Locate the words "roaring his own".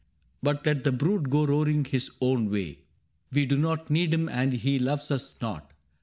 1.45-2.47